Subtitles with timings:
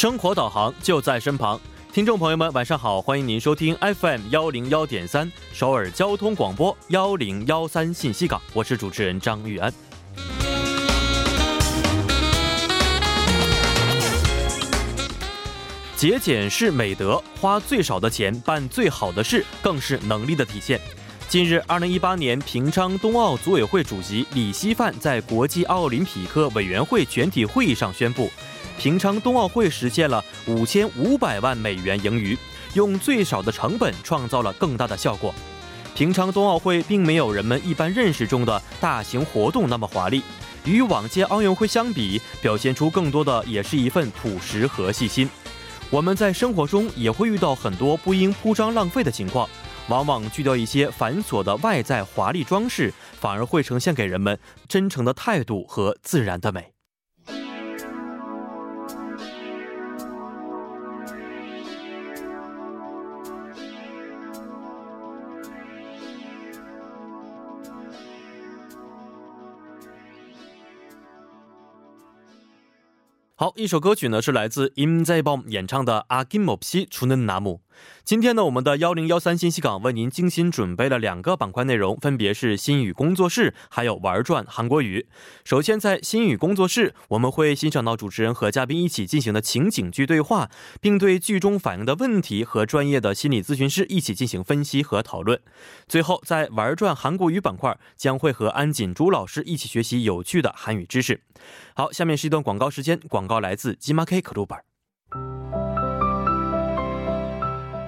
[0.00, 1.60] 生活导航就在身旁，
[1.92, 9.70] 听众朋友们，晚上好，欢迎您收听 FM 幺零幺点三首尔交通广播幺零幺三信息港，我是主持人张玉安。
[15.94, 20.80] 节俭是美德，花最少的钱办最好的事，更是能力的体现。
[21.28, 28.30] 近日，二零一八年平昌冬奥组委会主席李希范在国际奥林匹克委员会全体会议上宣布，
[28.80, 32.34] 平昌冬奥会实现了五千五百万美元盈余，
[32.72, 35.34] 用最少的成本创造了更大的效果。
[35.94, 40.22] 平昌冬奥会并没有人们一般认识中的大型活动那么华丽，
[40.64, 45.28] 与往届奥运会相比，表现出更多的也是一份朴实和细心。
[45.90, 49.46] 我们在生活中也会遇到很多不应铺张浪费的情况，
[49.88, 56.72] 往往去掉一些繁琐的外在华丽装饰，反而会呈现给人们真诚的态度和自然的美。
[73.40, 77.62] 好，一首歌曲呢是来自 Im z a b o m 演唱的《阿金莫西除嫩拿姆》。
[78.02, 85.06] 今天呢，我们的幺零幺三信息港为您精心准备了两个板块内容，分别是心语工作室，还有玩转韩国语。
[85.44, 95.40] 首先，在心语工作室，我们会欣赏到主持人和嘉宾一起进行的情景剧对话，并对剧中反映的问题和专业的心理咨询师一起进行分析和讨论。
[95.86, 101.20] 最后，在玩转韩国语板块，将会和安锦珠老师一起学习有趣的韩语知识。
[101.74, 104.69] 好，下面是一段广告时间，广告来自金马 K 可鲁本。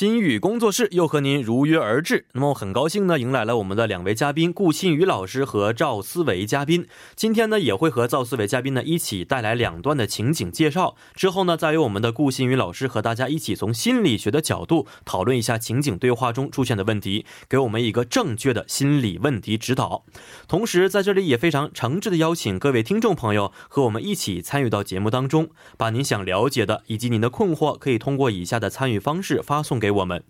[0.00, 2.24] 心语工作室又和您如约而至。
[2.32, 6.86] 那么很高兴呢，迎来了我们的两位嘉宾顾新宇老师和赵思维嘉宾。
[7.14, 10.96] 今天呢，也会和赵思维嘉宾呢一起带来两段的情景介绍。
[11.14, 20.06] 之后呢，再由我们的顾新宇老师和大家一起从心理学的角度讨论一下情景对话中出现的问题，给我们一个正确的心理问题指导。
[20.48, 29.89] 同时，在这里也非常诚挚的邀请各位听众朋友和我们一起参与到节目当中，把您想了解的以及您的困惑，可以通过以下的参与方式发送给。
[29.90, 30.22] 我们，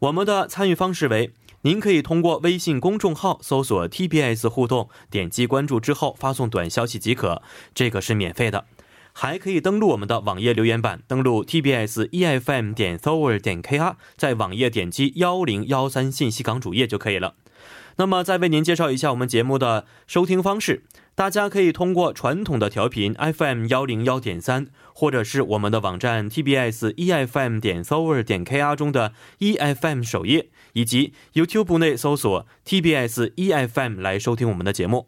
[0.00, 1.32] 我们的参与方式为：
[1.62, 7.42] 您可以通过微信公众号搜索 TBS 互动，点击关注之后发送短消息即可，
[7.74, 8.66] 这个是免费的。
[9.16, 17.36] 还可以登录我们的网页留言板，登录 TBS EFM 点 s o u r 点 KR，在网页点击幺零幺三信息港主页就可以了。
[17.96, 20.82] 那么，再为您介绍一下我们节目的收听方式。
[21.16, 31.12] 大家可以通过传统的调频 FM 幺零幺点三，或者是我们的网站 TBS EFM 点 s o v e r 点 KR 中的 EFM 首页，以及
[31.34, 35.06] YouTube 内搜索 TBS EFM 来收听我们的节目。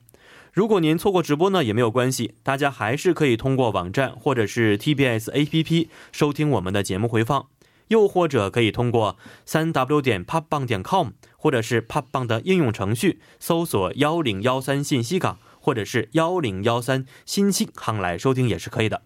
[0.53, 7.49] 如果您错过直播呢，也没有关系，大家还是可以通过网站或者是 TBS APP 收听我们的节目回放，
[7.89, 15.41] 又或者可以通过三 W 点 popbang 点 com，或者是 popbang 的应用程序搜索幺零幺三信息港。
[15.67, 19.03] 或者是幺零幺三新星航来收听也是可以的。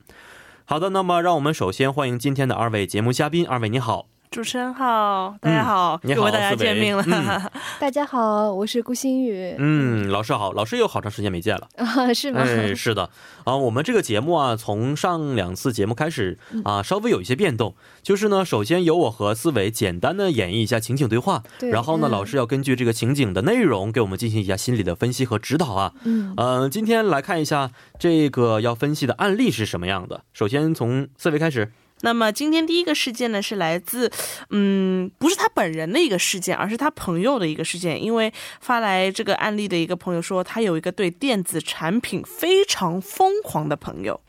[0.67, 3.47] 好的，那么让我们首先欢迎今天的二位节目嘉宾。
[3.47, 4.09] 二位你好。
[4.31, 7.51] 主持人好，大家好，又和大家见面了。
[7.81, 9.57] 大家好，我是顾新宇。
[9.59, 12.15] 嗯，老师好，老师有好长时间没见了啊？
[12.15, 12.41] 是吗？
[12.43, 13.11] 哎，是的
[13.43, 13.57] 啊。
[13.57, 17.75] 我们这个节目啊，从上两次节目开始啊，稍微有一些变动。
[18.05, 25.93] 就是呢，首先由我和思维简单的演绎一下情景对话，然后呢，老师要根据这个情景的内容给我们进行一下心理的分析和指导啊。
[26.05, 30.21] 嗯，呃，今天来看一下这个要分析的案例是什么样的。
[30.33, 31.73] 首先从思维开始。
[32.03, 34.11] 那么今天第一个事件呢，是来自，
[34.49, 38.03] 嗯，不是他本人的一个事件，而是他朋友的一个事件。
[38.03, 44.21] 因为发来这个案例的一个朋友说，他有一个对电子产品非常疯狂的朋友。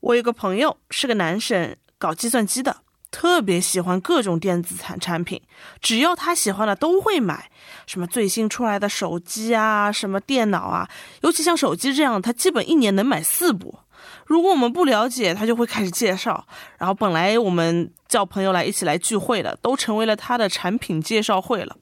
[0.00, 2.78] 我有个朋友是个男生，搞计算机的，
[3.10, 5.40] 特别喜欢各种电子产产品，
[5.80, 7.50] 只要他喜欢的都会买，
[7.86, 10.88] 什么最新出来的手机啊，什么电脑啊，
[11.22, 13.78] 尤其像手机这样，他基本一年能买四部。
[14.26, 16.46] 如果我们不了解，他就会开始介绍。
[16.78, 21.76] 然后本来我们叫朋友来一起来聚会的，都成为了他的产品介绍会了。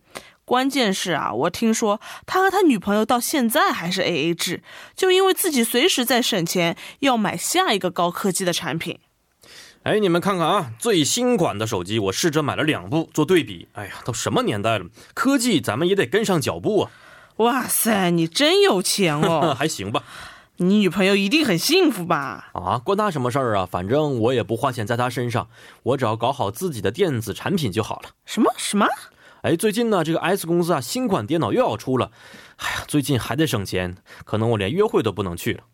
[0.45, 4.63] 关键是啊，我听说他和他女朋友到现在还是 A A 制，
[4.95, 8.99] 就因为自己随时在省钱，要买下一个高科技的产品。
[9.85, 13.69] 哎，你们看看啊，最新款的手机，我试着买了两部做对比。
[13.73, 16.91] 哎呀，都什么年代了，科技咱们也得跟上脚步啊！
[17.37, 19.55] 哇塞，你真有钱哦！
[19.59, 20.05] 还行吧。
[20.59, 22.51] 你女朋友一定很幸福吧？
[22.53, 23.67] 啊，关她什么事儿啊？
[23.69, 25.49] 反正我也不花钱在她身上，
[25.83, 28.11] 我只要搞好自己的电子产品就好了。
[28.25, 28.87] 什么什么？
[29.43, 32.13] 哎，最近呢，这个 S 公司啊，新款电脑又要出了，
[32.59, 35.65] 哎呀，最近还得省钱，可能我连约会都不能去了。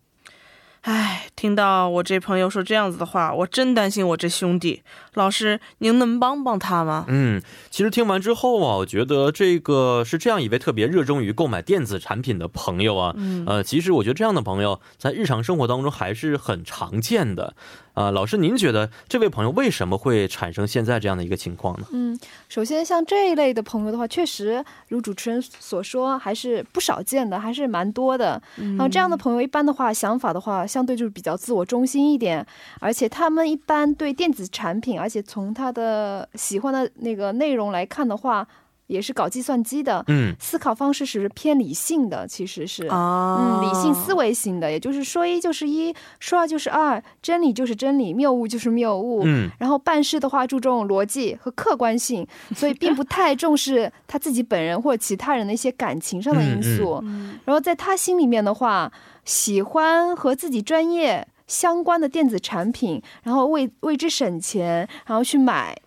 [0.83, 4.83] 哎，听到我这朋友说这样子的话，我真担心我这兄弟。
[5.15, 7.05] 老师，您能帮帮他吗？
[7.09, 13.13] 嗯，其实听完之后啊，我觉得这个是这样一位特别热衷于购买电子产品的朋友啊。
[13.17, 17.55] 嗯，呃，其实我觉得这样的朋友在日常生活当中还是很常见的。
[17.95, 21.87] 啊，老师，您觉得这位朋友为什么会产生现在这样的一个情况呢？
[21.93, 28.41] 嗯，首先像这一类的朋友的话，确实如主持人所说，还是不少见的，还是蛮多的。
[28.57, 32.47] 然后这样的朋友一般的话，想法的话，相对就是比较自我中心一点，
[32.79, 38.47] 而且他们一般对电子产品，而且从他的喜欢的那个内容来看的话。
[38.91, 52.27] 也是搞计算机的，嗯，思考方式是偏理性的，其实是，嗯，理性思维型的，也就是说一就是一，说二就是二，真理就是真理，谬误就是谬误，嗯，然后办事的话注重逻辑和客观性，
[52.57, 57.01] 所以并不太重视他自己本人或者其他人的一些感情上的因素，
[57.45, 58.91] 然后在他心里面的话，
[59.25, 65.79] 喜欢和自己专业相关的电子产品，然后为为之省钱，然后去买。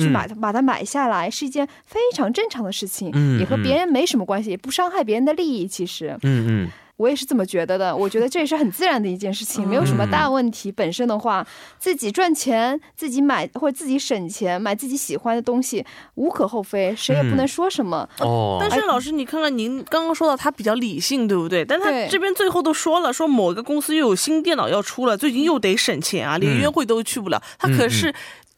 [0.00, 5.68] 去买它，把它买下来是一件非常正常的事情，也和别人没什么关系，也不伤害别人的利益。
[5.68, 7.94] 其实，嗯嗯，我也是这么觉得的。
[7.94, 10.72] 我觉得这也是很自然的一件事情，没有什么大问题。
[10.72, 11.46] 本身的话，
[11.78, 15.84] 自己赚钱，自己买或者自己省钱买自己喜欢的东西，
[16.16, 18.08] 无可厚非，谁也不能说什么。
[18.18, 21.64] 哦，但是老师，你看看您刚刚说到他比较理性，对不对？
[21.64, 27.40] 但他这边最后都说了，说某个公司又有新电脑要出了，最近又得省钱啊，连约会都去不了。
[27.58, 28.12] 他可是。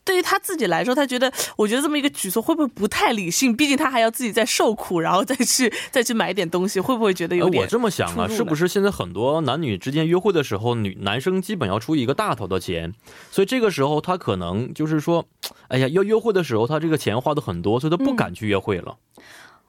[0.04, 3.56] 对于他自己来说，他觉得，我觉得这么一个举措会不会不太理性？
[3.56, 7.62] 毕竟他还要自己再受苦，然后再去再去买点东西，会不会觉得有点？
[7.62, 12.92] 我这么想啊，是不是现在很多男女之间约会的时候，女男生基本要出一个大头的钱，
[13.30, 15.24] 所以这个时候他可能就是说，
[15.68, 18.96] 哎呀，要约会的时候，他这个钱花的很多，所以他不敢去约会了。
[19.16, 19.22] 嗯，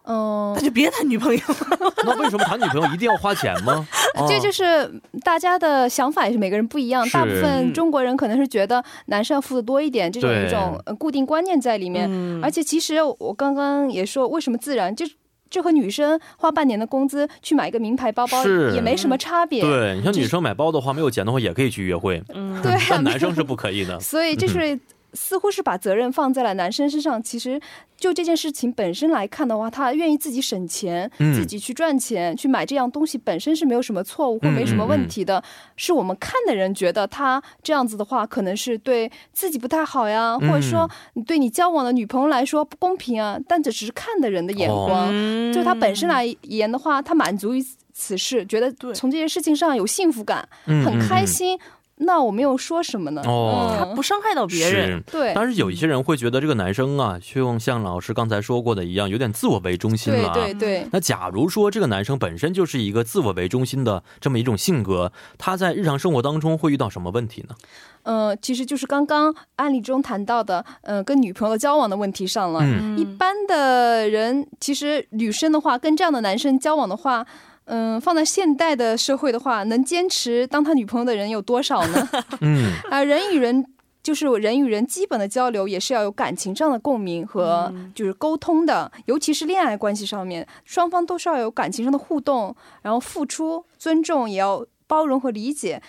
[0.05, 1.41] 那就别谈女朋友。
[2.05, 3.87] 那为什么谈女朋友一定要花钱吗？
[4.27, 4.89] 这就是
[5.23, 7.07] 大家的想法，也是每个人不一样。
[7.09, 12.09] 大部分中国人可能是觉得男生要付的多一点，这种一种固定观念在里面。
[12.43, 15.05] 而且其实我刚刚也说，为什么自然就
[15.49, 19.61] 就和女生花半年的工资去买一个名牌包包也没什么差别。
[19.61, 22.21] 对你像女生买包的话，没有钱的话也可以去约会。
[22.33, 23.99] 嗯，对， 但男生是不可以的。
[23.99, 24.77] 所以这是。
[25.13, 27.21] 似乎是把责任放在了男生身上。
[27.21, 27.59] 其实，
[27.97, 35.43] 就这件事情本身来看的话，他愿意自己省钱，自己去赚钱，去买这样东西，本身是没有什么错误或没什么问题的。
[35.75, 43.39] 是我们看的人觉得他这样子的话，可能是对自己不太好呀，或者说你对你交往的女朋友来说不公平啊。
[43.47, 45.11] 但这只是看的人的眼光，
[45.53, 47.63] 就他本身来言的话，他满足于
[47.93, 51.59] 此事，觉得从这件事情上有幸福感，很开心。
[51.97, 53.21] 那我没有说什么呢？
[53.25, 55.01] 哦，他不伤害到别人。
[55.03, 60.33] 对，但是有一些人会觉得这个男生啊，就像老师刚才说过的一样，有点自我为中心了。
[60.33, 60.87] 对对对。
[60.91, 67.55] 那假如说这个男生本身就是一个自我为中心的这么一种性格，他在日常生活当中会遇到什么问题呢？
[68.03, 72.59] 嗯，其实就是刚刚案例中谈到的，嗯，跟女朋友交往的问题上了。
[72.63, 72.97] 嗯。
[72.97, 77.25] 一般的人，其实女生的话，跟这样的男生交往的话。
[77.65, 82.09] 嗯，放在现代的社会的话，能坚持当他女朋友的人有多少呢？
[82.41, 83.65] 嗯， 啊，人与人
[84.01, 95.81] 就是人与人基本的交流，也是要有感情上的共鸣和就是沟通的，尤其是恋爱关系上面，双方都是要有感情上的互动，然后付出、尊重，也要包容和理解。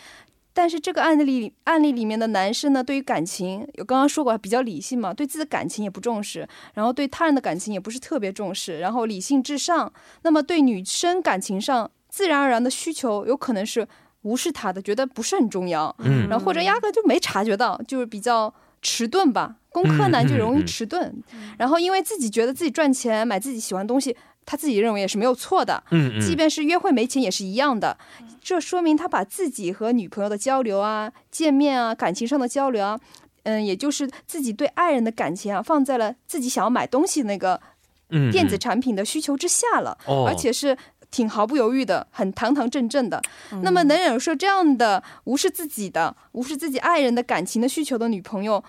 [0.57, 9.93] 但是这个案例案例里面的男生呢，对于感情，有刚刚说过比较理性嘛，对自己的感情也不重视，然后对他人的感情也不是特别重视，然后理性至上。
[10.23, 13.87] 那么对女生感情上自然而然的需求，有可能是
[14.23, 19.57] 无视他的，觉得不是很重要，嗯，然后或者压根就没察觉到，就是比较迟钝吧。
[19.71, 21.13] 工科男就容易迟钝，
[21.59, 24.17] 然后因为自己觉得自己赚钱买自己喜欢的东西。
[24.47, 27.97] 他自己认为也是没有错的，嗯，即便是约会没钱也是一样的，
[28.43, 33.01] 这说明他把自己和女朋友的交流啊、见面啊、感情上的交流啊，
[33.45, 37.61] 嗯，也就是自己对爱人的感情啊，放在了自己想要买东西那个
[38.31, 39.97] 电子产品的需求之下了，
[40.27, 40.77] 而且是
[41.11, 43.23] 挺毫不犹豫的，很堂堂正正的。
[43.63, 48.63] 那么能忍受这样的无视自己的、无视自己爱人的感情的需求的女朋友？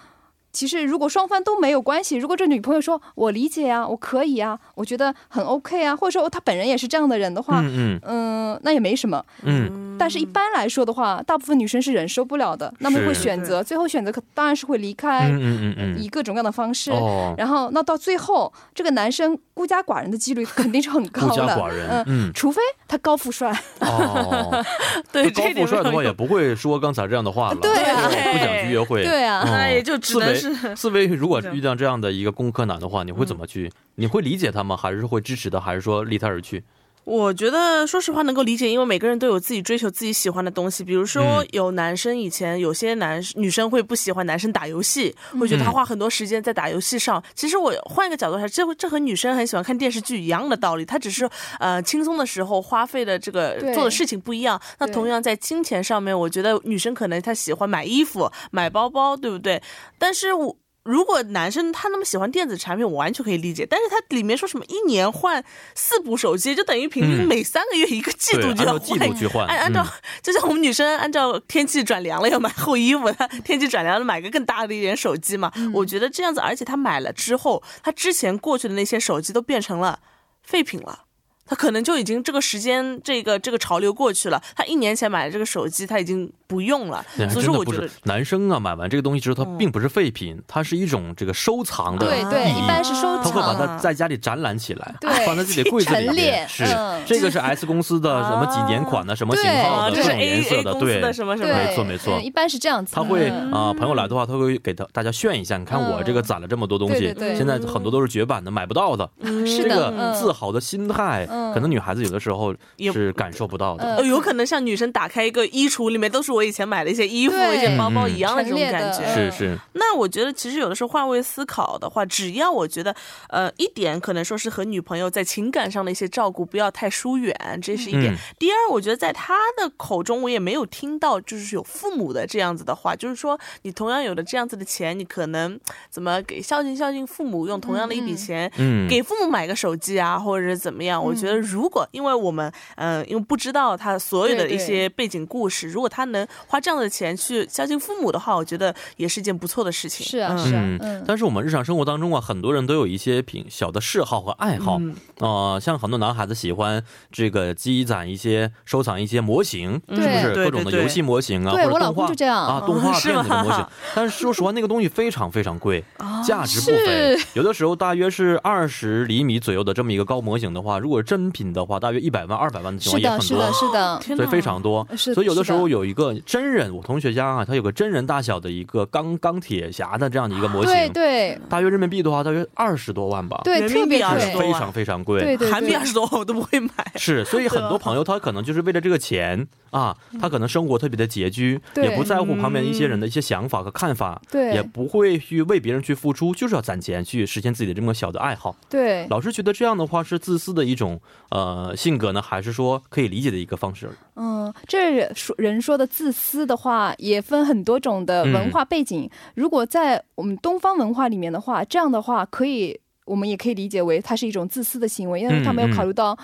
[0.56, 9.84] 其实，如果双方都没有关系，如果这女朋友说“我理解啊，我可以啊，我觉得很 OK 啊”，或者说他本人也是这样的人的话，嗯嗯，那也没什么，嗯。
[9.98, 16.92] 但是一般来说的话，大部分女生是忍受不了的，那么会选择最后选择可当然是会离开，嗯嗯嗯以各种各样的方式。
[16.92, 21.56] 哦，然后那到最后，这个男生孤家寡人的几率肯定是很高孤家的。
[21.56, 24.64] 寡人，嗯，除非他高富帅，哦，
[25.14, 33.72] 对，高富帅的话也不会说刚才这样的话了，对啊不想去约会，对啊哦那也就只能是思维思维，如果遇到这样的一个工科男的话，你会怎么去？
[33.96, 34.76] 你会理解他吗？
[34.76, 35.60] 还是会支持他？
[35.60, 36.64] 还是说离他而去？
[37.06, 40.84] 我觉得，说实话能够理解，因为每个人都有自己追求自己喜欢的东西。
[40.84, 47.24] 比如说，嗯有男生以前有些男女生会不喜欢男生打游戏，会觉得他花很多时间在打游戏上。
[47.36, 50.84] 其实我换一个角度来说，这这和女生很喜欢看电视剧一样的道理。
[50.84, 54.60] 他只是呃轻松的时候花费的这个做的事情不一样。
[54.80, 59.62] 那同样在金钱上面，我觉得女生可能她喜欢买衣服、买包包，对不对？
[60.00, 60.58] 但是我。
[60.86, 63.66] 如果男生他那么喜欢电子产品，我完全可以理解。
[63.68, 69.90] 但是他里面说什么一年换四部手机，就等于平均嗯每三个月一个季度，就要按季换度去换，按按照嗯，
[70.22, 75.52] 就像我们女生按照天气转凉了要买厚衣服，她 天气转凉了买个更大的一点手机嘛。
[75.74, 80.00] 我觉得这样子，而且他买了之后，他之前过去的那些手机都变成了
[80.44, 81.02] 废品了。
[81.48, 84.42] 他可能就已经这个时间，这个这个潮流过去了。
[84.56, 87.04] 他一年前买的这个手机，他已经不用了。
[87.18, 92.64] 对所以真的不是说我觉得，男生啊，买完这个东西之后，它嗯并不是废品，它是一种这个收藏的对对，意义。
[92.64, 93.24] 一般是收藏。
[93.24, 93.56] 他会把。
[93.56, 96.06] 它在家里展览起来，对放在自己的柜子里面。
[96.08, 97.02] 陈列是，嗯。
[97.06, 101.00] 这个是 S 公司的什么几年款的，什么型号的，这种颜色的，对。
[101.14, 101.54] 什么什么。
[101.54, 102.16] 没错没错。
[102.20, 102.94] 嗯一般是这样子。
[102.94, 103.52] 他会嗯。
[103.54, 107.36] 啊、朋友来的话，他会给他大家炫一下，你看我这个攒了这么多东西，对对对。
[107.38, 109.10] 现在很多都是绝版的，买不到的。
[109.46, 110.14] 是的，这个嗯。
[110.16, 111.54] 自豪的心态，嗯。
[111.54, 112.54] 可能女孩子有的时候
[112.92, 114.06] 是感受不到的。
[114.06, 119.00] 有可能像女生打开一个衣橱，里面都是我以前买的一些衣服、一些包包嗯一样的这种感觉。
[119.06, 122.94] 嗯是是，那我觉得，其实有的时候换位思考的话，只要我觉得，
[123.30, 128.14] 呃，一点可能说是和女朋友在情感上的一些照顾不要太疏远，这是一点。
[128.14, 135.58] 嗯第二，我觉得在他的口中，我也没有听到就是有父母的这样子的话，就是说你同样有的这样子的钱，你可能
[135.90, 138.52] 怎么给孝敬孝敬父母，用同样的一笔钱。
[138.58, 141.02] 嗯，给父母买个手机啊，或者是怎么样？
[141.02, 150.06] 我觉得如果因为我们嗯、呃因为不知道他所有的一些背景故事，如果他能花这样的钱去孝敬父母的话，我觉得也是一件不错的事情。
[150.06, 151.04] 嗯是啊是啊嗯嗯。
[151.08, 154.96] 但是我们日常生活当中啊，很多人都有一些品小的嗜好和爱好，嗯。
[155.20, 159.98] 呃，像很多男孩子喜欢这个积攒一些、收藏一些模型，对。
[160.22, 160.36] 是不是？
[160.36, 162.06] 各种的游戏模型啊，对我老或者动画。
[162.06, 162.46] 公就这样。
[162.46, 163.60] 啊，动画是片子的模型。
[163.62, 163.70] 吗。
[163.94, 165.84] 但是说实话，那个东西非常非常贵，
[166.26, 167.18] 价值不菲。
[167.34, 173.52] 有的时候大约是二十厘米左右的这么一个高模型的话，如果真品的话，大约一百万、二百万的情，况也很多。
[173.52, 174.02] 是的，。
[174.16, 181.40] 所以非常多，是所以有的时候有一个真人，我同学家啊，他有个真人大小的一个钢钢铁侠的这样的一个模型，对对。
[181.50, 184.34] 大约人民币的话，大约二十多万吧，对，人特别民币20贵。
[184.34, 185.22] 多，非常非常贵。
[185.22, 185.52] 对对对。
[185.52, 186.70] 韩币二十多万我都不会买。
[186.96, 191.86] 是，所以很多朋友他可能就是为了这个钱啊，他可能生活特别的拮据，对。
[191.86, 194.54] 也不在乎旁边一些人的一些想法和看法，对。
[194.54, 198.56] 也不会去为别人去付出，就是要攒钱去实现自己的这么小的爱好。
[198.70, 203.90] 对，老师觉得这样的话是自私的一种呃性格呢，还是说可以理解的一个方式？
[204.16, 209.10] 嗯，这说人说的自私的话，也分很多种的文化背景。
[209.36, 216.18] 如果在我们东方文化里面的话，这样的话可以，我们也可以理解为它是一种自私的行为，因为他没有考虑到。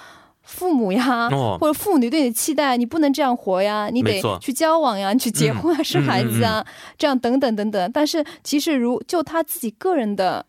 [0.43, 6.65] 父母呀，哦 或者父女对你的期待，你不能这样活呀，你得去交往呀，你去结婚啊，生孩子啊，
[6.97, 7.91] 这样等等等等。
[7.93, 10.43] 但是其实如就他自己个人的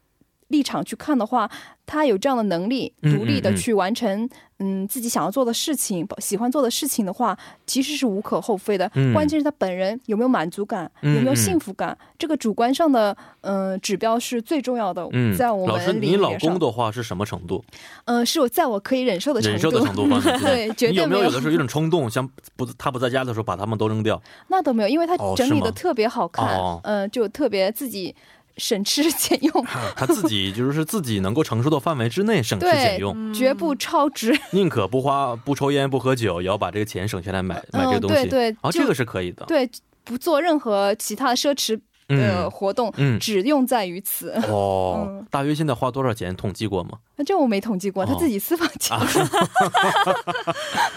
[0.49, 1.51] 立场去看的话，
[1.93, 4.27] 他有这样的能力，嗯独立的去完成
[4.61, 8.91] 嗯自己想要做的事情，喜欢做的事情的话，其实是无可厚非的。
[8.95, 15.07] 嗯关键是他本人有没有满足感，嗯有没有嗯幸福感，这个主观上的嗯、呃指标是最重要的。
[15.13, 17.63] 嗯，在我老师，们你老公，的话是什么程度？
[18.07, 19.53] 嗯、是我在我可以忍受的程度。
[19.53, 24.19] 忍受的程度方面， 对绝对你有没有没有有的时候有种冲动，像不他不在家的时候把他们都扔掉？
[24.49, 28.15] 那都没有，因为他整理的特别好看，哦嗯、就特别自己
[28.57, 29.65] 省吃俭用，
[29.97, 34.39] 他自己就是自己能够承受的范围之内省吃俭用，绝不超值。
[34.53, 38.17] 宁可不花不抽烟不喝酒，也要把这个钱省下来买买这个东西。
[38.17, 39.45] 嗯、对对，啊，这个是可以的。
[39.47, 39.69] 对，
[40.05, 41.79] 不做任何其他的奢侈
[42.09, 44.31] 的嗯活动，嗯只用在于此。
[44.49, 46.35] 哦 嗯，大约现在花多少钱？
[46.37, 46.99] 统计过吗？
[47.17, 48.97] 那这我没统计过，他哦自己私房钱，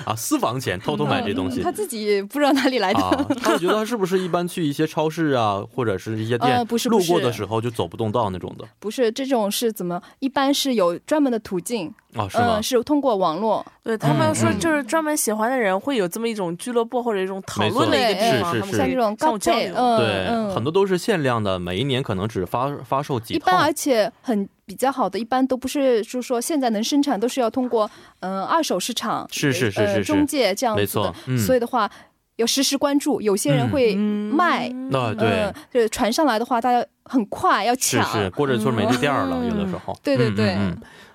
[0.05, 2.99] 啊， 私房钱偷偷买这东西嗯他自己不知道哪里来的。
[3.01, 10.01] 啊，他觉得他是不是一般去一些超市啊，或者是一些店，不是路过的时候就走不动道那种的不是这种是怎么？
[10.19, 12.27] 一般是有专门的途径，啊？
[12.29, 12.63] 是吗嗯，？
[12.63, 13.65] 是通过网络。
[13.83, 19.53] 对他们说，嗯就是专门喜欢的人会有这么一种俱乐部或者一种讨论的一个地方，像这种交流。
[19.53, 27.89] 配嗯对，嗯很多都是限量的，每一年可能只发发售几套一般，而且很比较好的，一般都不是就是说现在能生产，都是要通过
[28.21, 31.89] 嗯、呃二手市场是是是呃是是中介这样子的没错，嗯所以的话。
[32.37, 40.53] 要实时关注，有些人会卖，那对，就是传上来的话，大家很快要抢，是是，过这村没这店了，有的时候，对对对。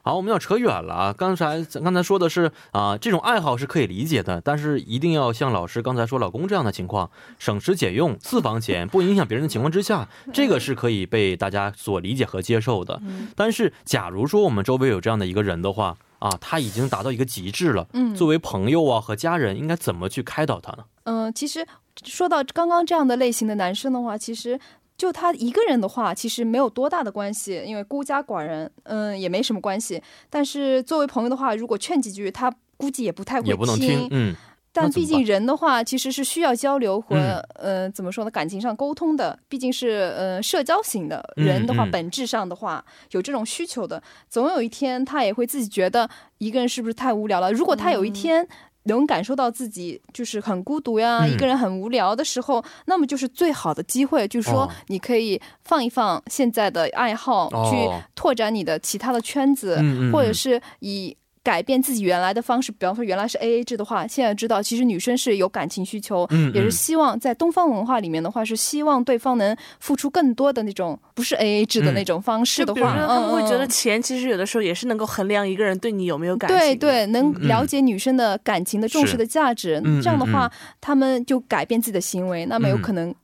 [0.03, 1.13] 好，我们要扯远了啊！
[1.13, 13.01] 刚才刚才说的是啊，这种爱好是可以理解的，但是一定要像老师刚才说老公这样的情况，省吃俭用，私房钱，不影响别人的情况之下，这个是可以被大家所理解和接受的。
[13.37, 17.87] 但是，假如说我们周围有这样的一个人的话啊，他已经达到一个极致了。
[17.93, 20.85] 嗯，作为朋友啊和家人，应该怎么去开导他呢？
[21.05, 21.67] 嗯，其实
[22.05, 24.59] 说到刚刚这样的类型的男生的话，其实。
[25.01, 30.03] 就他一个人的话，其实没有多大的关系，因为孤家寡人，嗯，也没什么关系。
[30.29, 34.07] 但是作为朋友的话，如果劝几句，他估计也不太会听。
[34.11, 34.37] 嗯。
[34.73, 37.17] 但毕竟人的话，其实是需要交流和
[37.55, 39.37] 呃，怎么说呢，感情上沟通的。
[39.49, 44.03] 毕竟是呃，社交型的人的话，本质上的话有这种需求的。
[44.29, 47.51] 总有一天，他也会自己觉得一个人是不是太无聊了。
[47.51, 48.47] 如果他有一天。
[48.85, 57.77] 能感受到自己就是很孤独呀，一个人很无聊的时候，那么就是最好的机会，就是说你可以放一放现在的爱好，去
[58.15, 59.81] 拓展你的其他的圈子，
[60.13, 61.17] 或者是以。
[61.43, 76.59] 改变自己原来的方式，比方说原来是 A A 制的话，现在知道其实女生是有感情需求，也是希望在东方文化里面的话是希望对方能付出更多的那种不是 A A 制的那种方式的话，他们会觉得钱其实有的时候也是能够衡量一个人对你有没有感情。
[76.59, 83.15] 对对，能了解女生的感情的重视的价值，这样的话他们就改变自己的行为，那么有可能。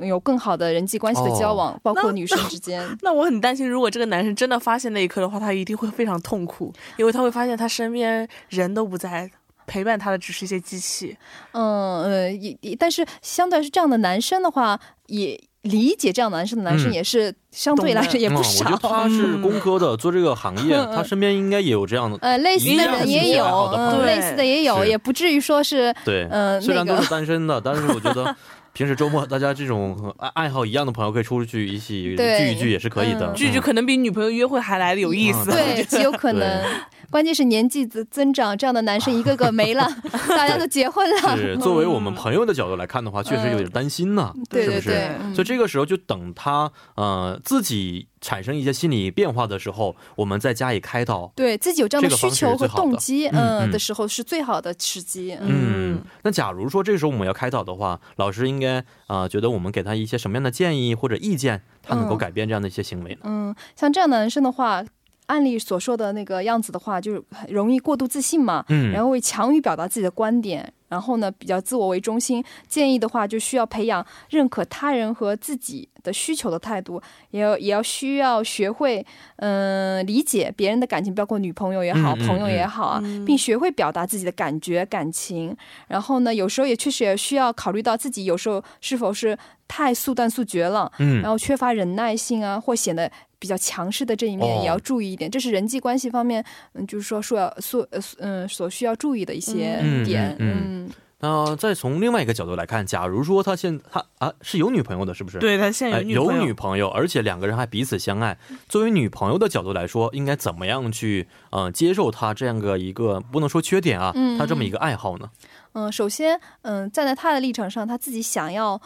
[0.00, 2.82] 有更好的人际关系的交往，包括女生之间。
[3.02, 9.30] 那我很担心，如果这个男生真的发现那一刻的话，他一定会非常痛苦，因为他会发现他身边人都不在，
[9.66, 11.16] 陪伴他的只是一些机器。
[11.52, 18.64] 嗯呃，也但是相对是这样的男生的话，也理解这样男生的男生也是相对来说也不少。
[18.64, 23.72] 我觉得他是 工科的，做这个行业， 他身边应该也有这样的呃类似的人也有，
[24.04, 28.34] 类似的也有，也不至于说是对，嗯，虽然都是单身的，但是我觉得。
[28.74, 35.52] 平时周末大家这种爱爱好一样的朋友可以出去一起聚一聚也是可以的，聚聚可能比女朋友约会还来的有意思。
[35.52, 36.60] 对，极有可能。
[37.08, 39.88] 关键是年纪增增长，这样的男生一个个没了，
[40.28, 41.36] 大家都结婚了。
[41.36, 44.90] 是作为我们朋友的角度来看的话，确实有点担心呢，是不是？
[45.32, 51.30] 所以这个时候就等他呃自己产生一些心理变化的时候，我们再加以开导。
[51.36, 55.36] 对自己有这样的需求和动机，嗯的时候是最好的时机。
[55.38, 63.20] 嗯，那假如说这个时候我们要开导的话，老师应该啊觉得我们给他一些什么样的建议或者意见，他能够改变这样的一些行为呢？
[63.24, 64.82] 嗯，像这样的男生的话。
[65.28, 72.42] 案例所说的那个样子的话，就是容易过度自信嘛，嗯，然后会强于表达自己的观点，然后呢比较自我为中心。
[72.68, 77.02] 建议的话，就需要培养认可他人和自己的需求的态度，
[77.32, 79.04] 也要也要需要学会，
[79.38, 85.56] 嗯，理解别人的感情，包括女朋友也好，朋友也好啊，并学会表达自己的感觉感情。
[85.88, 89.36] 然后呢，有时候也确实也需要考虑到自己有时候是否是
[89.68, 93.10] 太速断速决了，嗯，然后缺乏忍耐性啊，或显得。
[93.36, 100.34] 比较强势的这一面也要注意一点，这是人际关系方面，嗯，就是说说要所呃嗯所需要注意的一些点。
[100.38, 105.38] 嗯，那再从另外一个角度来看，假如说他现他啊是有女朋友的，是不是？
[105.40, 108.38] 对他现在有女朋友，而且两个人还彼此相爱。
[108.66, 115.28] 作为女朋友的角度来说，应该怎么样去呃接受他这样的一个不能说缺点啊，他这么一个爱好呢？
[115.76, 118.80] 嗯，首先，嗯，站在他的立场上，他自己想要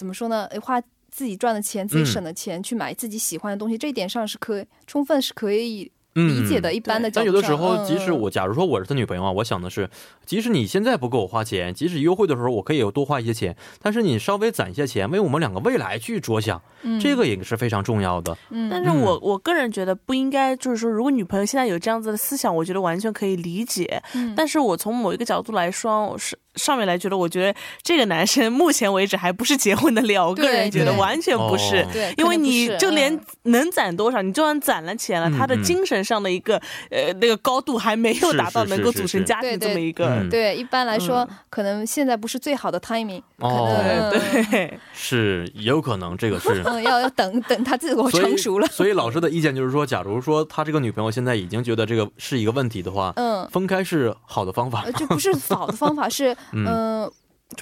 [0.00, 0.48] 怎么说呢？
[0.62, 0.82] 花。
[1.12, 5.90] 自己赚的钱，自己省的钱去买自己喜欢的东西，这一点上是可以充分是可以。
[6.14, 9.88] 理解的一般的，但有的时候，即使我假如说我是他女朋友啊，我想的是，
[10.26, 16.60] 即使你现在不给我花钱，即使优惠的时候我可以有多花一些钱，但是你稍微攒一些钱，为我们两个未来去着想，
[17.00, 18.36] 这个也是非常重要的。
[18.50, 24.02] 嗯，但是我我个人觉得不应该，就是说，如果女朋友现在有这样子的思想，我觉得完全可以理解。
[24.14, 30.30] 嗯，但是我从某一个角度来说，是上面来觉得，我觉得这个男生目前为止还不是结婚的料。
[30.30, 35.99] 我个人觉得完全不是，对，因为你就连能攒多少，你就算攒了钱了，他的精神。
[36.02, 36.60] 上的一个
[36.90, 57.10] 呃那个高度还没有达到能够组成家庭这么一个对一般来说可能现在不是最好的 timing 哦对 是有可能这个是要要等等他自我成熟了所以老师的意见就是说假如说他这个女朋友现在已经觉得这个是一个问题的话嗯分开是好的方法这不是好的方法是 嗯。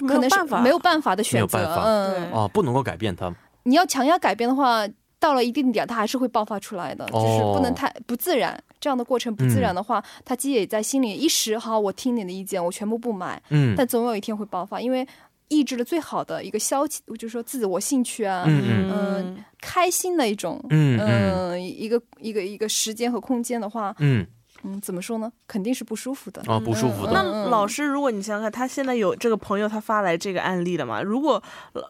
[0.07, 2.31] 可能是没有办法的选择嗯。
[2.31, 3.33] 哦不能够改变他。
[3.63, 4.87] 你要强压改变的话。
[5.19, 8.57] 到了一定点，它还是会爆发出来的，就是不能太不自然。
[8.79, 13.41] 这样的过程不自然的话，他积累在心里，一时好，我听你的意见，我全部不买。
[13.49, 15.05] 嗯，但总有一天会爆发，因为
[15.49, 24.25] 抑制了最好的一个消极，就是说自我兴趣啊，嗯嗯，开心的一种，嗯嗯，一个一个一个时间和空间的话，嗯。
[24.63, 25.31] 嗯，怎么说呢？
[25.47, 26.41] 肯定是不舒服的。
[26.51, 27.11] 啊，不舒服的。
[27.13, 31.01] 那老师，如果你想想看，他现在有这个朋友，他发来这个案例了嘛？
[31.01, 31.41] 如果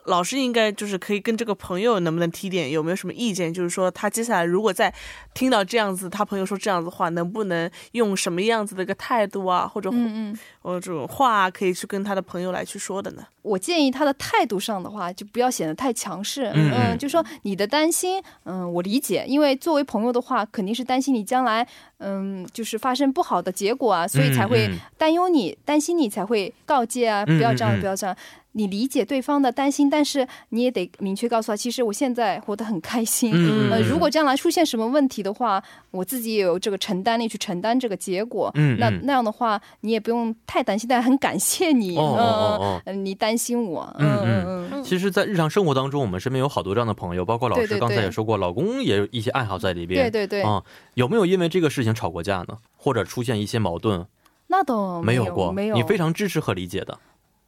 [0.05, 3.53] 老师应该就是可以跟这个朋友能不能提点，有没有什么意见？
[3.53, 4.93] 就是说他接下来如果再
[5.33, 13.23] 听到这样子，他朋友说这样子话，能不能用什么样子的一个态度啊，或者嗯嗯，或这种话可以去跟他的朋友来去说的呢？
[13.41, 16.51] 我建议他的态度上的话，就不要显得太强势。
[16.53, 21.65] 嗯嗯，就说你的担心，嗯，我理解，因为作为朋友的话，肯定是担心你将来，
[21.99, 28.13] 嗯，就是发生不好的结果啊，所以才会担忧你、担心你，才会告诫啊，嗯不要这样，不要这样。
[28.53, 33.31] 你理解对方的担心，但是你也得明确告诉他，其实我现在活得很开心。
[33.33, 38.51] 嗯呃，如果将来出现什么问题的话，我自己也有这个承担力去承担这个结果。
[38.79, 50.03] 那那样的话，你也不用太担心，但很感谢你，哦哦哦你担心我，嗯嗯嗯其实，在日常生活当中，我们身边有好多这样的朋友，包括老师刚才也说过，老公也有一些爱好在里边。
[50.03, 50.63] 对对对，啊、
[50.95, 52.57] 有没有因为这个事情吵过架呢？
[52.75, 54.05] 或者出现一些矛盾？
[54.47, 56.97] 那倒没有过，没有，你非常支持和理解的，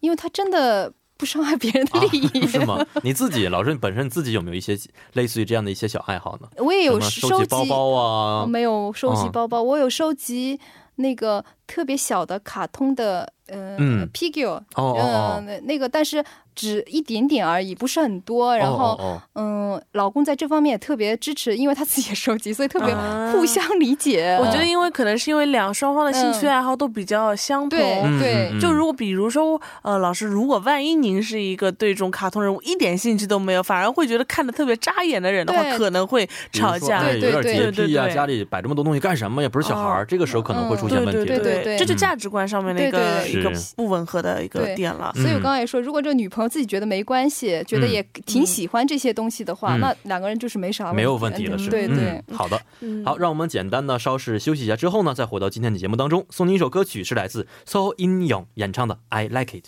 [0.02, 2.86] 因为他真的不伤害别人的利益，啊、是吗？
[3.04, 4.78] 你自己老师本身自己有没有一些
[5.14, 6.50] 类似于这样的一些小爱好呢？
[6.58, 10.60] 我也有收集集包包啊，没有收集嗯包包，我有收集
[10.96, 15.04] 那个特别小的卡通的，呃、嗯 figure，哦哦呃
[15.38, 16.24] 哦，那那个，但是
[16.62, 18.56] 只一点点而已，不是很多。
[18.56, 24.38] 然后，哦哦嗯，老公在这方面也特别支持，因为他自己也收集，所以特别啊互相理解。
[24.40, 27.80] 我觉得，因为可能是因为两双方的兴趣嗯爱好都比较相同。
[28.20, 37.02] 对就如果比如说，呃，老师，如果万一您是一个对这种卡通人物一点兴趣都没有，反而会觉得看的特别扎眼的人的话，可能会吵架。
[37.02, 39.42] 对对有点洁癖啊，对对对家里摆这么多东西干什么？
[39.42, 41.40] 也不是小孩儿，哦这个时候可能会出现对问题的。
[41.40, 45.12] 对对对这就价值观上面的一个对对一个不吻合的一个点了。
[45.16, 52.22] 所以我嗯刚刚也说，如果这个女朋友自己觉得没关系，觉得也挺喜欢这些东西的话，嗯那两个人就是没啥问题没有问题了，是对对。
[52.28, 52.38] 嗯。
[52.38, 59.66] 好的，嗯好，让我们简单的稍事休息一下，之后呢，再回到今天的节目当中，送您一首歌曲，是来自 So In Young 演唱的《I Like It》。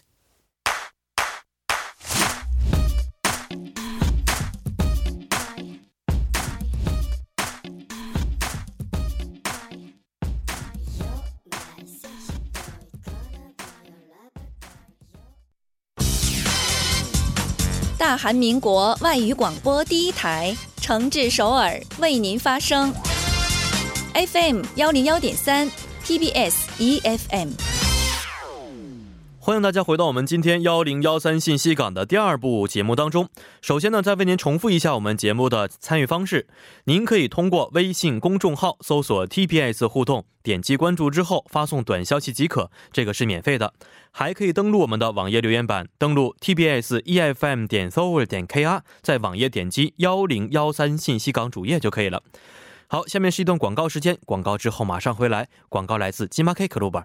[18.03, 22.93] 大韩民国外语广播第一台，诚挚首尔为您发声。
[24.13, 25.71] FM 幺零幺点三
[26.05, 27.72] ，TBS EFM。
[29.45, 33.27] 欢迎大家回到我们今天幺零幺三信息港的第二部节目当中。
[33.61, 36.47] 首先呢，再为您重复一下我们节目的参与方式。
[36.85, 43.73] 您可以通过微信公众号搜索 TBS 互动，点击关注之后发送短消息即可，这个是免费的。
[44.11, 52.23] 还可以登录我们的网页留言板，登录 TBS EFM 点 s o u r 点 KR，在网页点击幺零幺三信息港主页就可以了。
[52.87, 55.49] 好，下面是一段广告时间，广告之后马上回来。
[55.67, 57.03] 广告来自金马 K 克鲁本。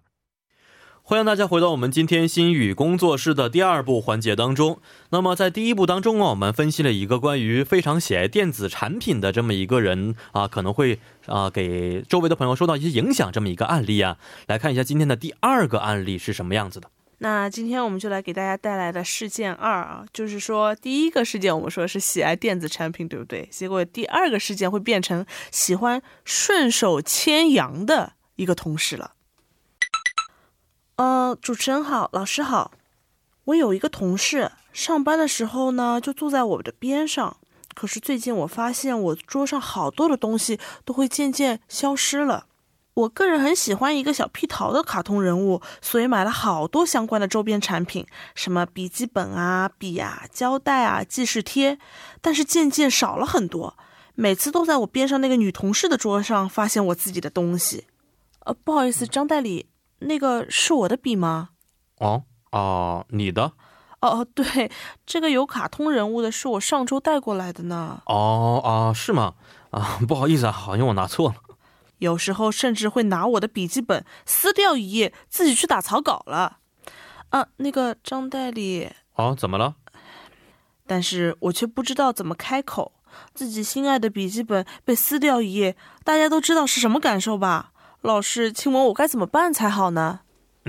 [1.08, 4.78] 欢迎大家回到我们今天心语工作室的第二部环节当中。
[5.08, 14.18] 那么在第一部当中啊，我们分析了一个关于非常喜爱电子产品的这么一个人啊，可能会啊给周围的朋友受到一些影响这么一个案例啊。
[14.48, 16.90] 来看一下今天的第二个案例是什么样子的。
[17.20, 23.48] 那今天我们就来给大家带来的事件二啊，就是说第一个事件我们说是喜爱电子产品，对不对？
[23.50, 29.12] 结果第二个事件会变成喜欢顺手牵羊的一个同事了。
[30.98, 32.72] 呃，主持人好，老师好，
[33.44, 37.36] 我有一个同事，上班的时候呢就坐在我的边上，
[37.72, 42.46] 可是最近我发现我桌上好多的东西都会渐渐消失了。
[42.94, 51.78] 我个人很喜欢一个小屁桃的卡通人物，所以买了好多相关的周边产品，什么笔记本啊、笔啊、胶带啊、记事贴，
[52.20, 53.76] 但是渐渐少了很多。
[54.16, 57.86] 每次都在我边上那个女同事的桌上发现我自己的东西。
[58.40, 59.66] 呃，不好意思，张代理，
[60.00, 61.50] 那个是我的笔吗？
[61.98, 63.52] 哦哦，你的
[64.00, 64.70] 哦哦，对，
[65.04, 68.00] 这个有卡通人物的是我上周带过来的呢。
[68.06, 69.34] 哦啊是吗？
[69.70, 71.34] 啊，不好意思啊，好像我拿错了。
[71.98, 76.58] 有时候甚至会拿我的笔记本撕掉一页，自己去打草稿了。
[77.30, 79.74] 啊，那个张代理，哦，怎么了？
[80.86, 82.92] 但是我却不知道怎么开口。
[83.34, 87.72] 自己心爱的笔记本被撕掉一页，大家都知道是什么感受吧？
[88.02, 90.20] 老师，请问我该怎么办才好呢？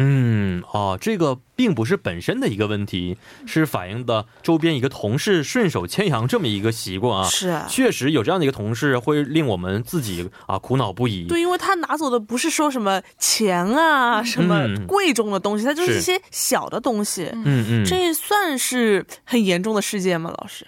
[0.02, 7.28] 嗯，哦，这个并不是本身的一个问题，是反映的周边一个同事顺手牵羊这么一个习惯啊。
[7.28, 11.28] 是啊，确实有这样的一个同事，会令我们自己啊苦恼不已。
[11.28, 17.30] 对，因为他拿走的不是说什么钱啊，什么嗯贵重的东西，他就是是一些小的东西。
[17.34, 20.34] 嗯嗯，这算是很严重的事件吗？
[20.38, 20.66] 老师？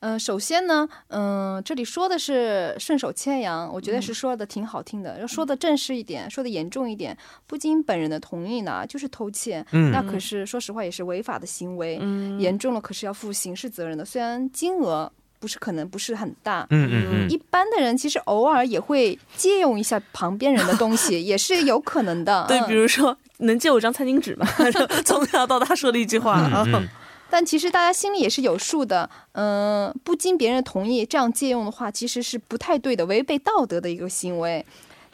[0.00, 5.18] 嗯、首先呢，嗯、这里说的是顺手牵羊，我觉得是说的挺好听的。
[5.20, 9.64] 要说的正式一点，说的严重一点，不经本人的同意呢，就是偷窃。
[9.72, 14.04] 嗯那可是说实话也是违法的行为，嗯严重了可是要负刑事责任的。
[14.04, 16.66] 虽然金额不是可能不是很大。
[16.70, 22.46] 嗯嗯嗯一般的人其实偶尔也会借用一下旁边人的东西，也是有可能的。
[22.48, 24.46] 对，嗯比如说能借我张餐巾纸吗？
[25.04, 26.64] 从小到大说的一句话啊。
[26.66, 26.88] 嗯嗯
[27.30, 34.66] 但其实大家心里也是有数的，嗯、不经别人同意这样借用的话，其实是不太对的，违背道德的一个行为。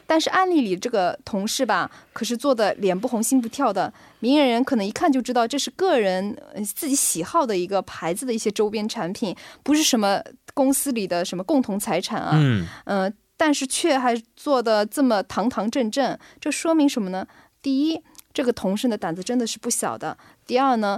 [0.09, 12.31] 但是案例里这个同事吧，可是做的脸不红心不跳的，明眼人可能一看就知道这是个人呃自己喜好的一个牌子的一些周边产品，不是什么公司里的什么共同财产啊。
[12.35, 17.27] 嗯嗯，但是却还做的这么堂堂正正，这说明什么呢？
[17.61, 18.01] 第一，
[18.33, 20.97] 这个同事的胆子真的是不小的；第二呢，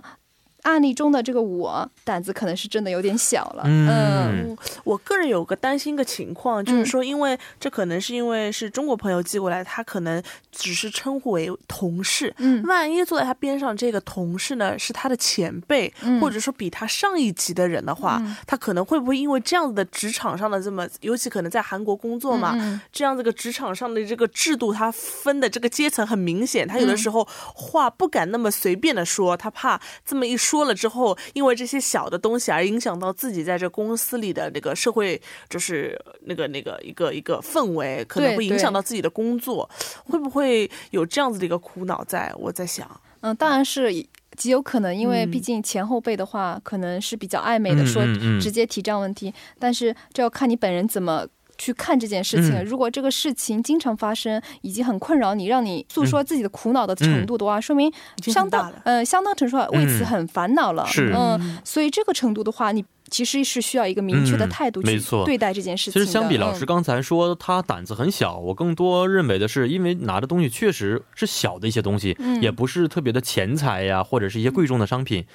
[0.63, 3.63] 案例中的这个我胆子可能是真的有点小了。
[3.65, 4.57] 嗯。
[4.83, 12.33] 我个人有个担心个情况，就是说，因为这可能是因为是中国朋友寄过来，他可能只是称呼为同事。
[12.37, 12.63] 嗯。
[12.63, 16.19] 万一坐在他边上这个同事呢是他的前辈，嗯。
[16.19, 39.69] 或者说比他上一级的人的话，他可能会不会因为这样子的职场上的这么，尤其可能在韩国工作嘛，嗯这样子个职场上的这个制度，他分的这个阶层很明显，他有的时候话不敢那么随便的说，他怕这么一说了之后，因为这些小的东西而影响到自己在这公司里的那个社会，就是那个那个一个一个氛围，可能会影响到自己的工作，
[40.05, 42.33] 会不会有这样子的一个苦恼在？
[42.37, 42.89] 我在想，
[43.21, 43.91] 嗯，当然是
[44.35, 48.03] 极有可能，因为嗯毕竟前后辈的话，可能是比较暧昧的，说
[48.39, 51.27] 直接提这样问题，但是这要看你本人怎么。
[51.59, 52.65] 去看这件事情，嗯。
[52.65, 58.81] 如果这个事情经常发生，以及很困扰你，让你诉说自己的苦恼的程度的话，说明相当很大了。
[58.85, 60.87] 呃相当程度上为此嗯很烦恼了。
[60.87, 61.13] 是。
[61.15, 66.05] 嗯，所以这个程度的话，你其实是需要一个明确的嗯态度去对待这件事情的。
[66.05, 75.27] 其实相比老师嗯刚才说他胆子很小，我更多认为的是，因为拿的东西确实是小的一些东西，嗯也不是特别的钱财呀，或者是一些贵重的商品，嗯，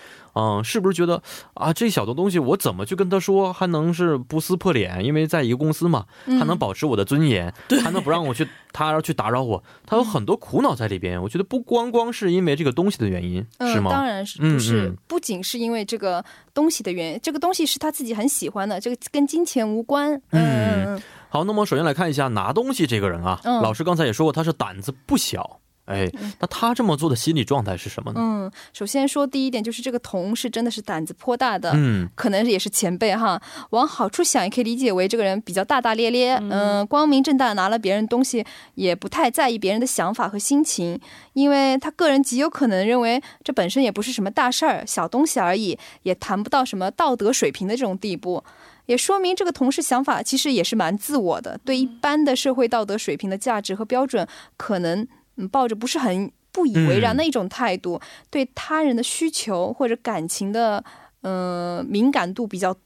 [0.64, 1.22] 是不是觉得
[1.54, 5.04] 啊这小的东西我怎么去跟他说，还能是不撕破脸？
[5.04, 11.22] 因为在一个公司嘛，嗯还能保持我的尊严，还能不让我去他要去打扰我，他有很多苦恼在里边。
[11.22, 13.90] 我觉得不光光是因为这个东西的原因，是嗯，吗？
[13.90, 20.12] 当然是嗯不是，嗯不仅是因为这个东西的原因，这个东西是他自己很喜欢的，这个跟金钱无关。
[20.30, 25.60] 嗯嗯好，那么首先来看一下拿东西这个人啊，嗯老师刚才也说过，他是胆子不小。
[25.86, 28.20] 哎，那他这么做的心理状态是什么呢？
[28.20, 31.72] 嗯，首先说第一点就是这个同事真的是胆子颇大的。
[31.74, 38.44] 嗯可能也是前辈哈，往好处想，也可以理解为这个人比较大大咧咧，嗯、光明正大地拿了别人东西，
[38.76, 40.98] 也不太在意别人的想法和心情，
[41.34, 48.42] 因为他个人极有可能认为这本身也不是什么大事儿，小东西而已，也谈不到什么道德水平的这种地步。
[48.86, 60.82] 也说明这个同事想法其实也是蛮自我的，对一般的社会道德水平的价值和标准，可能嗯抱着不是很不以为然的一种态度，对他人的需求或者感情的
[61.22, 62.80] 呃敏感度比较低，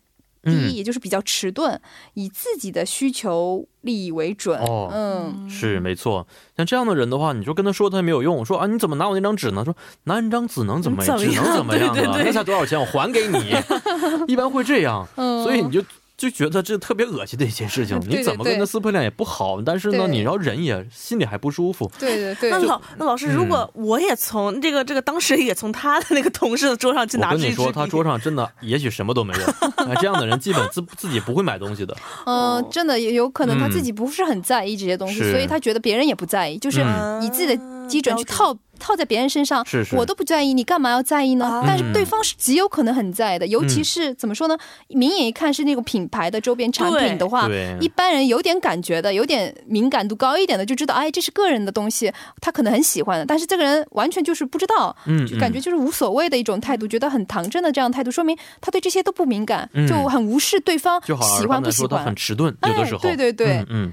[0.45, 1.79] 嗯也就是比较迟钝，
[2.15, 4.59] 以自己的需求利益为准。
[4.61, 8.43] 哦嗯是没错，像这样的人的话，你就跟他说他也没有用。
[8.45, 9.63] 说啊，你怎么拿我那张纸呢？
[9.65, 11.19] 说拿你张纸能怎么样？
[11.19, 11.93] 怎么样只能怎么样啊？
[11.95, 12.79] 对对对那才多少钱？
[12.81, 13.55] 我还给你。
[14.29, 15.83] 一般会这样，嗯所以你就
[16.19, 17.99] 就觉得这特别恶心的一件事情。
[18.07, 21.91] 你怎么跟他撕破脸也不好，但是呢，对你要忍也心里还不舒服。
[21.99, 29.41] 对对对，那老那老师，嗯如果我也从这个这个当时也从他的那个同事的桌上去拿这支跟你说，他桌上真的也许什么都没有。
[29.89, 31.97] 哎这样的人基本自自己不会买东西的。
[32.27, 38.57] 嗯、真的也有可能他嗯自己不是很在意这些东西，所以他觉得别人也不在意，就是嗯以自己的基准去套。
[38.79, 41.47] 套在别人身上，是是我都不在意，你干嘛要在意呢？
[41.47, 44.57] 啊但是对方是极有可能很在意的，尤嗯其是、怎么说呢？
[44.89, 47.49] 明眼一看是那个品牌的周边产品的话，
[47.81, 53.27] 一般人有点感觉的，有点敏感度高一点的，就知道，哎，这是个人的东西，他可能很喜欢的。
[53.27, 61.13] 但是这个人完全就是不知道，嗯，就感觉就是无所谓的一种态度，觉得很唐真的这样的态度，说明他对这些都不敏感，嗯就很无视对方喜
[61.47, 62.15] 欢不喜欢很。
[62.15, 62.99] 迟钝，有的时候。
[62.99, 63.93] 哎对对对嗯嗯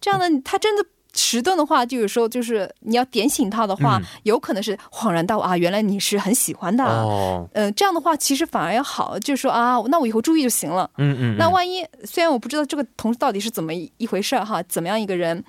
[0.00, 7.02] 这样的他真的迟钝的话，就有时候就是你要点醒他的话，嗯有可能是恍然大悟啊，原来你是很喜欢的啊。
[7.02, 10.90] 哦，呃，这样的话其实反而要好，就是说啊，那我以后注意就行了。
[10.98, 15.42] 嗯嗯，那万一虽然我不知道这个同事到底是怎么一一回事儿哈，怎么样一个人，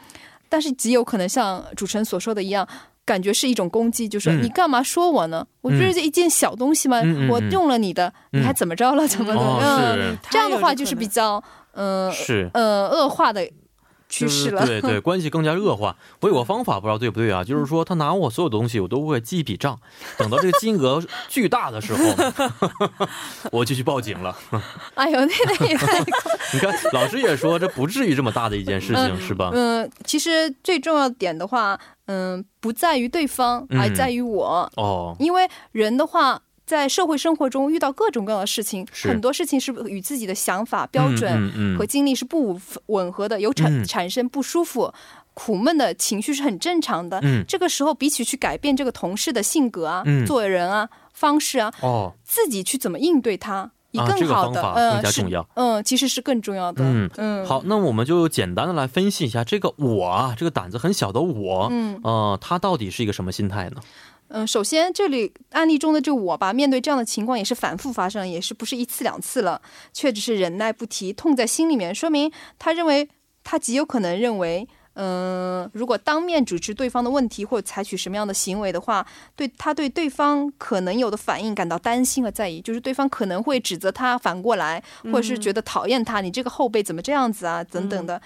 [0.50, 2.68] 但是极有可能像主持人所说的一样。
[3.06, 5.46] 感觉是一种攻击，就是你干嘛说我呢？
[5.60, 7.02] 我不是一件小东西吗？
[7.04, 9.06] 嗯嗯嗯我用了你的，嗯你还怎么着了？
[9.06, 9.38] 怎么的？
[9.38, 13.46] 哦嗯是这样的话就是比较，呃是呃恶化的
[14.14, 14.64] 趋势了。
[14.66, 15.96] 对对， 关系更加恶化。
[16.22, 17.44] 我有个方法，不知道对不对啊？
[17.44, 19.80] 就是说，他拿我所有东西，我都会记一笔账，
[20.18, 22.04] 等到这个金额巨大的时候，
[23.52, 24.38] 我就去报警了。
[24.94, 26.00] 哎呦，那个也太……
[26.54, 29.50] 你看，老师也说，这不至于这么大的一件事情，是吧？
[29.54, 34.72] 嗯，其实最重要的点的话，嗯，不在于对方，嗯而在于我。
[34.76, 36.40] 哦，因为人的话，
[36.74, 44.92] 在社会生活中遇到各种各样的事情，很多事情是与自己的想法、标准和经历是不吻合的，有产、嗯产生不舒服。
[45.36, 47.20] 苦闷的情绪是很正常的。
[47.24, 55.50] 嗯这个时候，比起去改变这个同事的性格啊、嗯做人啊、方式啊，哦，自己去怎么应对他，以更好的，呃，是更加重要。
[55.56, 56.84] 嗯，其实是更重要的。
[56.84, 63.78] 嗯嗯，好，那我们就简单的来分析一下这个我啊，这个胆子很小的我，嗯呃，他到底是一个什么心态呢？
[64.36, 69.62] 嗯，首先这里案例中的这我吧，面对这样的情况也是反复发生，也是不是一次两次了，
[69.94, 73.08] 却只是忍耐不提，痛在心里面，说明他认为
[73.44, 74.68] 他极有可能认为。
[74.96, 79.04] 嗯，如果当面指出对方的问题或者采取什么样的行为的话，
[79.36, 88.22] 对他对对方可能有的反应感到担心和在意，就是对方可能会指责他反过来，或者是觉得讨厌他，你这个后辈怎么这样子啊，等等的。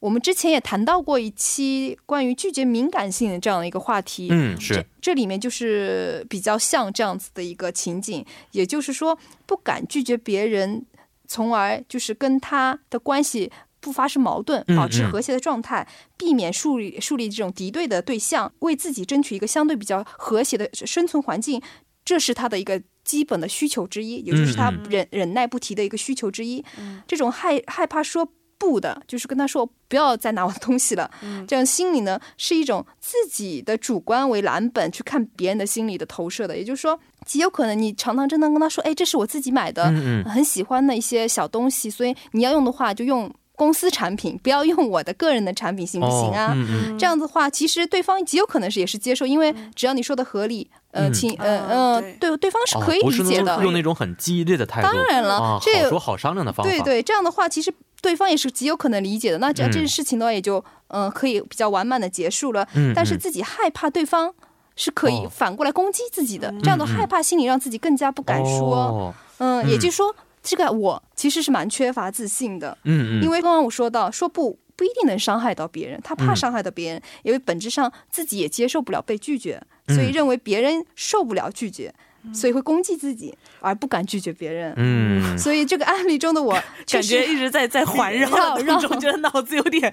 [0.00, 10.84] 我们之前也谈到过一期关于拒绝敏感性的这样的一个话题，嗯，是，这里面就是比较像这样子的一个情景，也就是说不敢拒绝别人，
[11.28, 15.10] 从而就是跟他的关系不发生矛盾，嗯保持嗯。
[15.10, 15.86] 和谐的状态，
[16.16, 21.60] 避免树立树立这种敌对的对象，为自己争取一个相对比较和谐的生存环境，
[22.06, 24.82] 这是他的一个基本的需求之一，也就是他嗯。
[24.88, 26.64] 忍忍耐不提的一个需求之一。
[27.06, 28.26] 这种害害怕说
[28.60, 31.10] 不的，就是跟他说不要再拿我的东西了。
[31.48, 46.48] 这样心里呢是一种自己的主观为蓝本去看别人的心理的投射的，也就是说，极有可能你常常真的跟他说，哎，这是我自己买的，嗯嗯，很喜欢的一些小东西，所以你要用的话就用公司产品，不要用我的个人的产品，行不行啊？
[46.48, 46.98] 哦、嗯嗯。
[46.98, 51.12] 这样子的话，其实对方极有可能是也是接受，因为只要你说的合理，呃，嗯。
[51.12, 52.30] 请呃啊呃，对。
[52.30, 53.56] 对对方是可以理解的。
[53.56, 57.70] 用用那种很激烈的态度，当然了啊，这好说好商量的方法，对对，这样的话，其实
[58.02, 59.38] 对方也是极有可能理解的。
[59.38, 60.58] 那这这件事情的话，也就
[60.88, 62.66] 嗯、呃可以比较完满的结束了。
[62.74, 63.18] 嗯，但是嗯。
[63.18, 64.34] 自己害怕对方
[64.76, 65.28] 是可以哦。
[65.30, 68.74] 反过来攻击自己的，这样的害怕心理让自己更加不敢说。
[68.74, 69.14] 哦。
[69.38, 69.70] 嗯，嗯。
[69.70, 76.36] 也就是说，这个我其实是蛮缺乏自信的，嗯嗯，因为刚刚我说到，说不不一定能伤害到别人，他怕嗯。
[76.36, 80.12] 伤害到别人，因为本质上自己也接受不了被拒绝，所以嗯。
[80.12, 81.94] 认为别人受不了拒绝，
[82.32, 84.72] 所以会攻击自己，而不敢拒绝别人。
[84.76, 86.52] 嗯，所以这个案例中的我，
[86.90, 89.92] 感觉一直在在 环绕绕绕觉得脑子有点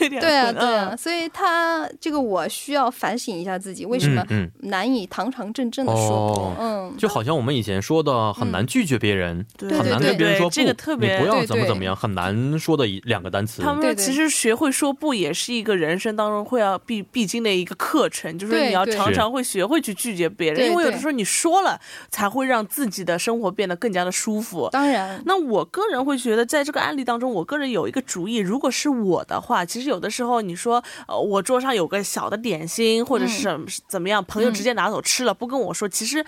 [0.00, 13.62] 有点对啊，对啊，，所以他这个我需要反省一下自己，为什么嗯难以堂堂正正的说嗯，就好像我们以前说的，很难拒绝别人，对很难对跟别人说不，这个特别你不要怎么怎么样，很难说的一两个单词。
[13.62, 21.80] 他们其实学会说不也是一个人生当中会要必必经的一个课程，就是你要常常会学会去拒绝别人，因为有的时候你说了
[22.10, 24.68] 才会让自己的生活变得更加的舒服。
[24.72, 36.24] 当然，那我个人会觉得，在这个案例当中，我个人有一个主意，如果是我的话，其实有的时候你说，呃，我桌上有个小的点心或者是什么怎么样，朋友直接拿走吃了，不跟我说，其实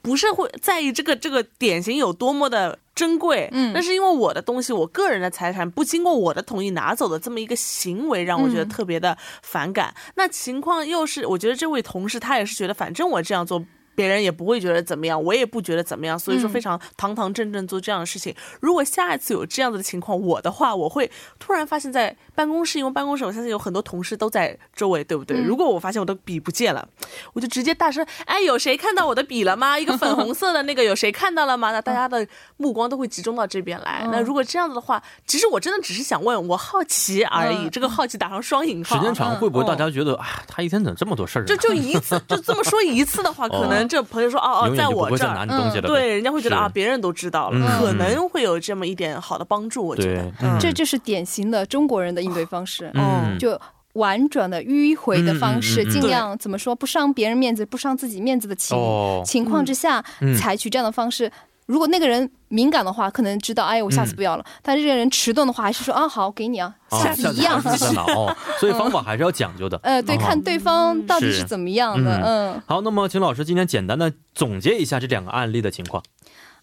[0.00, 9.94] 不是会在意这个这个点心有多么的珍贵，嗯那是因为我的东西，我个人的财产不经过我的同意拿走的这么一个行为，让我觉得嗯特别的反感。
[10.16, 13.64] 那情况又是，我觉得这位同事他也是觉得，反正我这样做。
[13.94, 18.34] 别人也不会觉得怎么样，我也不觉得怎么样，所以说嗯非常堂堂正正做这样的事情。
[18.60, 25.36] 如果下一次有这样子的情况，我的话，我会突然发现，在办公室，因为办公室我相信有很多同事都在周围，对不对？
[25.38, 26.86] 嗯如果我发现我的笔不见了，
[27.32, 29.78] 我就直接大声：“哎，有谁看到我的笔了吗？
[29.78, 32.26] 一个粉红色的那个，有谁看到了吗？”那大家的
[32.56, 34.02] 目光都会集中到这边来。
[34.04, 37.66] 嗯那如果这样子的话，其实我真的只是想问，我好奇而已。
[37.66, 38.96] 嗯这个好奇打上双引号。
[38.96, 41.46] 时间长嗯会不会大嗯家觉得，啊，他一天怎么这么多事儿啊？
[41.46, 45.46] 就就一次，就这么说一次的话， 可能这朋友说哦哦，在我这儿。
[45.82, 47.78] 对，人家会觉得啊，别人都知道了，嗯。
[47.78, 49.86] 可能会有这么一点好的帮助。
[49.86, 50.56] 我觉得，嗯。
[50.60, 53.58] 这就是典型的中国人的应对方式，嗯，就
[53.94, 55.88] 婉转的迂回的方式，嗯嗯嗯。
[55.88, 60.34] 嗯尽量怎么说不伤别人面子、不伤自己面子的情、哦，情况之下，嗯。
[60.36, 61.30] 采取这样的方式。
[61.66, 64.44] 如果那个人敏感的话，可能知道，哎，我下次不要了。
[64.62, 67.60] 但是这个人迟钝的话，还是说啊，好，给你啊，哦下次一样。
[68.58, 69.78] 所以方法还是要讲究的。
[69.82, 76.02] 呃，对，哦看对方到底是是怎么样的，嗯好，那么请老师今天简单的总结一下这两个案例的情况。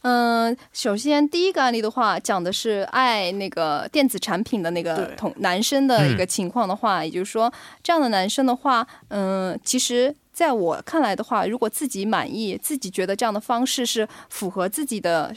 [0.02, 7.52] 嗯，首先第一个案例的话，讲的是爱那个电子产品的那个同男生的一个情况的话，也就是说，
[7.84, 15.36] 这样的男生的话，嗯，其实在我看来的话，如果自己满意，自己觉得这样的方式是符合自己的。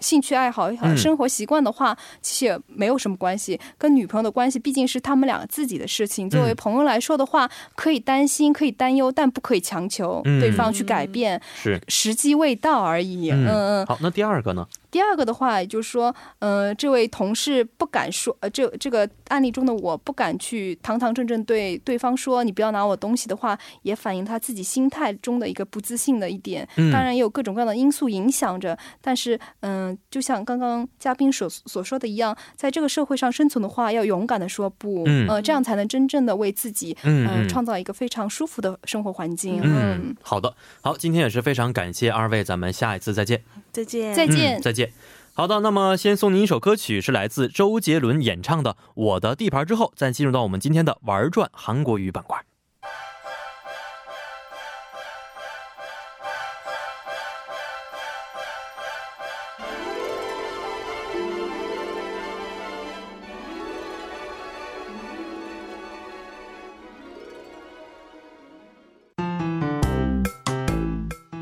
[0.00, 3.58] 兴趣爱好、嗯生活习惯的话，其实也没有什么关系。
[3.78, 6.28] 跟女朋友的关系毕竟是他们两个自己的事情。
[6.28, 13.30] 作为朋友来说的话，可以担心，可以担忧，但不可以强求嗯对方去改变，是，时机未到而已。
[13.30, 13.86] 嗯嗯。
[13.86, 14.66] 好，那第二个呢？
[14.94, 26.68] 第二个的话，也就是说，呃，这位同事不敢说，呃，这这个案例中的我不敢去堂堂正正对对方说你不要拿我东西的话，也反映他自己心态中的一个不自信的一点。
[26.76, 39.60] 嗯当然也有各种各样的因素影响着，但是，嗯、就像刚刚嘉宾所所说的一样，在这个社会上生存的话，要勇敢的说不，嗯呃，这样才能真正的为自己，嗯创造一个非常舒服的生活环境。
[39.60, 43.42] 嗯，好的，好，今天也是非常感谢二位，咱们下一次再见。
[43.72, 44.56] 再见，再见。
[44.56, 44.83] 嗯，再见。
[45.32, 52.40] 好的，那么先送您一首歌曲，是来自周杰伦演唱的《我的地盘》，之后再进入到我们今天的玩转韩国语板块。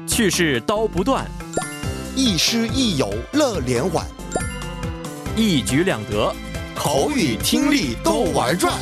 [0.07, 1.27] 去世刀不断，
[2.16, 4.06] 亦师亦友乐连环，
[5.36, 6.34] 一举两得。
[6.76, 8.74] 口语听力都玩转。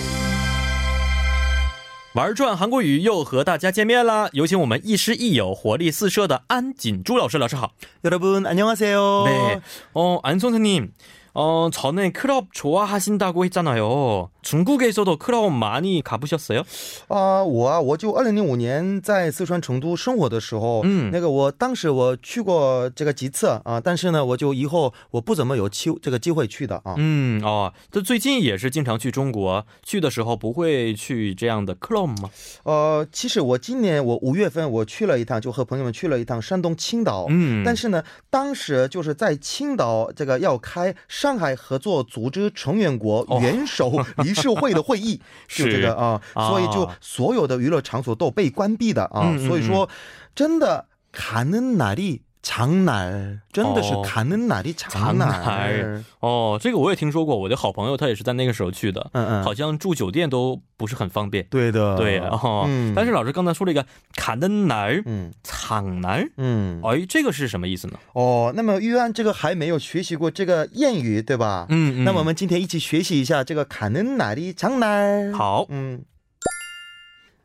[2.14, 4.30] 玩转韩国语又和大家见面啦！
[4.34, 7.38] 有请我们亦师亦友、活力四射的安锦珠老师。
[7.38, 7.72] 老师好。
[8.04, 9.26] 여러분 안녕하세요.
[9.26, 9.62] 네.
[9.94, 10.90] 어, 안 선생님.
[11.38, 14.30] 어, 전에 클럽 좋아하신다고 했잖아요.
[14.42, 16.64] 중국에서도 클럽 많이 가보셨어요?
[17.10, 26.96] 啊、我啊，我就二零零五年在四川成都生活的时候，嗯那个我当时我去过这个几次啊，但是呢，我就以后我不怎么有机这个机会去的啊。
[26.96, 32.30] 嗯，哦，这最近也是经常去中国，去的时候不会去这样的 club 吗？
[32.64, 37.26] 呃，其实我今年我五月份我去了一趟，就和朋友们去了一趟山东青岛。
[37.30, 43.93] 嗯，但是呢，当时就是在青岛这个要开 上海合作组织成员国元首
[44.25, 45.71] 理事会的会议，是。
[45.71, 49.87] 这个啊，所以就所有的娱乐场所都被关闭的啊，所以说，
[50.35, 52.23] 真的卡嫩哪里。
[52.42, 56.04] 장날，真的是哦 가는날이장 장날 날。
[56.20, 61.44] 哦，这个我也听说过，我的好朋友他也是在那个时候去的，嗯嗯，好像住酒店都不是很方便。
[61.50, 63.84] 对的，对哦，嗯，但是老师刚才说了一个
[64.16, 67.98] 卡登날嗯场날， 嗯哎，这个是什么意思呢？
[68.14, 71.66] 哦，那么玉安这个还没有学习过这个谚语对吧？
[71.70, 75.34] 嗯，嗯那么我们今天一起学习一下这个가는날이장날。
[75.34, 76.04] 好，嗯。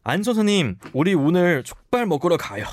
[0.02, 2.64] 안 선생님, 우리 오늘 족발 먹으러 가요.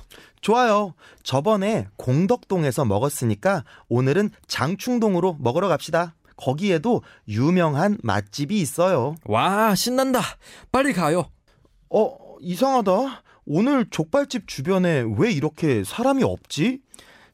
[0.42, 0.94] 좋아요.
[1.22, 6.14] 저번에 공덕동에서 먹었으니까 오늘은 장충동으로 먹으러 갑시다.
[6.36, 9.14] 거기에도 유명한 맛집이 있어요.
[9.24, 10.20] 와, 신난다.
[10.72, 11.30] 빨리 가요.
[11.88, 13.22] 어, 이상하다.
[13.46, 16.80] 오늘 족발집 주변에 왜 이렇게 사람이 없지?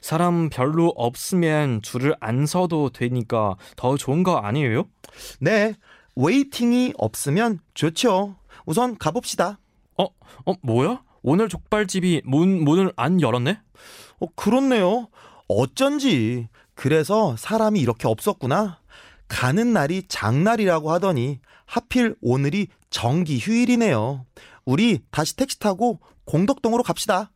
[0.01, 4.85] 사람 별로 없으면 줄을 안 서도 되니까 더 좋은 거 아니에요?
[5.41, 5.75] 네.
[6.15, 8.37] 웨이팅이 없으면 좋죠.
[8.67, 9.59] 우선 가봅시다.
[9.97, 11.03] 어, 어, 뭐야?
[11.23, 13.61] 오늘 족발집이 문, 문을 안 열었네?
[14.21, 15.09] 어, 그렇네요.
[15.49, 16.49] 어쩐지.
[16.75, 18.81] 그래서 사람이 이렇게 없었구나.
[19.29, 24.25] 가는 날이 장날이라고 하더니 하필 오늘이 정기 휴일이네요.
[24.65, 27.31] 우리 다시 택시 타고 공덕동으로 갑시다.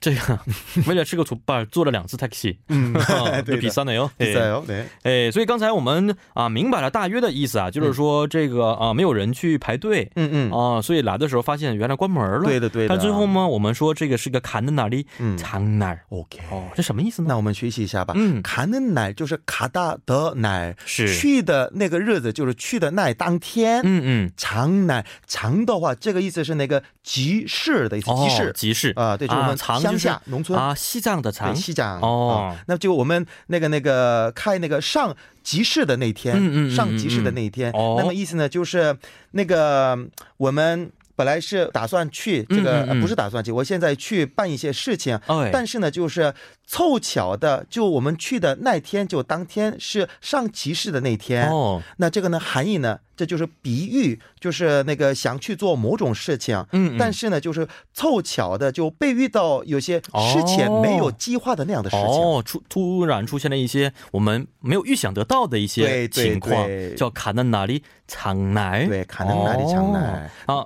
[0.00, 0.36] 这个
[0.88, 2.92] 为了吃个 족발 坐了两次 taxi， 음,
[3.44, 4.10] 这比三呢哟。
[4.18, 4.66] 비싸요.
[4.66, 4.86] 네.
[5.04, 10.52] 哎，所以刚才我们啊明白了大约的意思啊，就是说这个啊没有人去排队 음, 음.
[10.52, 12.42] 啊，所以来的时候发现原来关门了。
[12.42, 12.88] 对的，对的。
[12.88, 16.40] 但最后呢，我们说这个是个砍的哪里嗯长哪儿 OK。
[16.50, 17.28] 哦，这什么意思呢？
[17.28, 18.14] 那我们学习一下吧。
[18.16, 23.80] 嗯， 가는 날就是 가다 的날，是去的那个日子就是去的那当天。
[23.84, 30.59] 嗯嗯，长날长的话，这个意思是那个集市的意思，哦集市集市啊，对，就是我 乡下农村。
[30.59, 31.53] 啊，西藏的藏。
[31.53, 32.51] 对，西藏哦。
[32.51, 37.95] 啊那就我们那个那个开那个上集市的那天，嗯嗯嗯上集市的那一天，哦。
[37.97, 38.97] 那么意思呢就是
[39.31, 39.97] 那个
[40.37, 40.91] 我们。
[41.17, 42.89] 本来是打算去这个，嗯嗯嗯。
[42.89, 45.49] 呃不是打算去，我现在去办一些事情，哎。
[45.51, 46.33] 但是呢，就是
[46.65, 51.49] 凑巧的，就我们去的那天，就当天是上集市的那天。
[51.49, 56.97] 哦，那这个呢，含义呢，这就是比喻，就是那个想去做某种事情，嗯，嗯。
[56.97, 62.05] 但是呢，就是凑巧的就被遇到有些事前没有计划的那样的事情。
[62.05, 68.85] 哦，出突然出现了一些我们没有预想得到的一些情况对，叫卡的哪里长奶？
[68.85, 70.29] 对，卡能哪里藏奶。
[70.45, 70.65] 啊，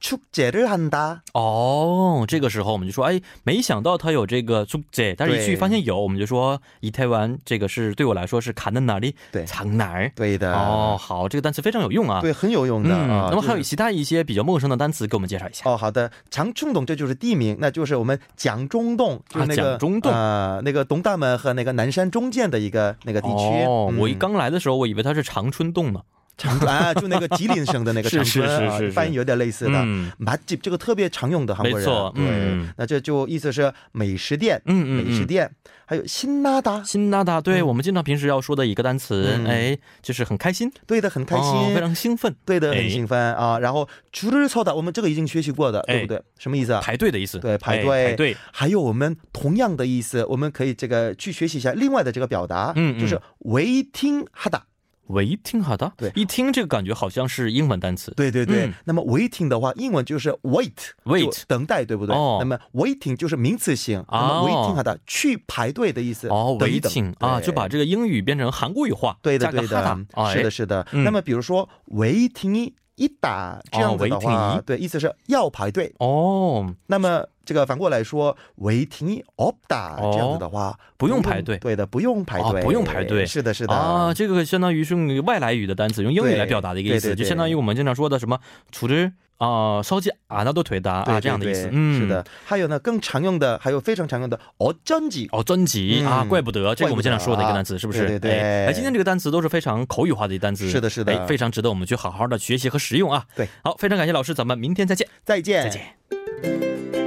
[0.00, 1.20] 축제를한다。
[1.32, 9.14] 哦，这个时候我们就说，哎，没想到他有这个축 제， 但是一去发现有，我们就说以台湾这个是对我来说是卡的哪里？
[9.32, 10.12] 对，藏哪儿？
[10.14, 10.52] 对的。
[10.52, 12.20] 哦，好，这个单词非常有用啊。
[12.20, 13.28] 对，很有用的啊。
[13.30, 15.70] 那么还有其他一些比较陌生的单词，给我们介绍一下。
[15.70, 23.64] 哦，好的，长春洞这就是地名，那就是我们蒋中洞，就是那个蒋中洞啊，那个东大门和那个南山中间的一个那个地区。
[23.64, 26.02] 哦，我一刚来的时候，我以为它是长春洞呢。
[26.38, 29.72] 长 春啊，就那个吉林省的那个长春啊，翻译有点类似的。
[30.18, 35.48] 맛집这个特别常用的韩国人，没错，对，那这就意思是美食店，嗯嗯，美食店，
[35.86, 43.60] 还有辛拉达，辛拉达，对我们经常平时要说的一个单词，哎，就是很开心，对的，很开心，非常兴奋，对的，很兴奋啊。
[43.60, 46.20] 然后줄을서 다， 我们这个已经学习过的，对不对？
[46.36, 46.80] 什么意思啊？
[46.82, 48.36] 排队的意思，对，排队，排队。
[48.50, 54.62] 还有我们同样的意思，我们可以这个去学习一下另外的这个表达，嗯，就是 waiting 하다。
[55.09, 58.13] Waiting 好的，对，一听这个感觉好像是英文单词。
[58.15, 62.15] 对对对，那么 waiting 的话，英文就是 wait，wait 等待，对不对？
[62.15, 66.27] 哦，那么 waiting 就是名词性，那么 waiting 好的去排队的意思。
[66.29, 70.87] 哦，waiting 啊，就把这个英语变成韩国语化，对的对的，是的是的。
[70.91, 75.93] 那么比如说 waiting 一打这样子的话，对，意思是要排队。
[75.99, 77.25] 哦，那么。
[77.49, 83.73] 这个反过来说，waiting up 哒，这样子的话不用排队，对的，不用排队，不用排队，是的，是的。
[83.73, 88.39] 啊，这个相当于是用外来语的单词，用英语来表达的一个意思，就相当于我们经常说的什么
[88.71, 92.23] 组织啊，烧鸡啊，那都腿的啊，这样的意思，嗯，是的。
[92.45, 98.05] 还有呢，更常用的，还有非常常用的，哦，真急，哦，真急啊，怪不得，这个我们经常说的一个单词，是不是？
[98.05, 98.39] 对对。
[98.67, 103.25] 哎，今天这个单词都是非常口语化的一单词，是的，是的，哎，非常值得我们去好好的学习和使用啊。
[103.35, 106.98] 对，好，非常感谢老师，咱们明天再见，再见，再见。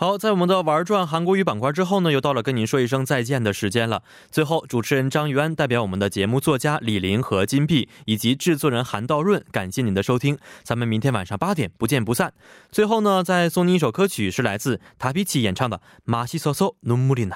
[0.00, 4.04] 好，在我们的玩转韩国语板块之后呢，又到了跟您说一声再见的时间了。
[4.30, 10.38] 最后，主持人张玉安代表我们的节目作家李林和金碧以及制作人韩道润，感谢您的收听。
[10.62, 12.32] 咱们明天晚上八点不见不散。
[12.70, 17.34] 最后呢，再送您一首歌曲，是来自塔皮奇演唱的《马西索索努穆里娜》。